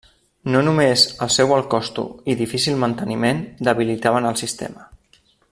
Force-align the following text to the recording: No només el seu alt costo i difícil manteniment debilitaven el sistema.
No 0.53 0.61
només 0.67 1.03
el 1.25 1.29
seu 1.35 1.53
alt 1.57 1.69
costo 1.73 2.05
i 2.33 2.37
difícil 2.41 2.81
manteniment 2.85 3.43
debilitaven 3.69 4.31
el 4.31 4.41
sistema. 4.45 4.91